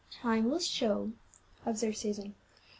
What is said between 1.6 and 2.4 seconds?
observed Susan.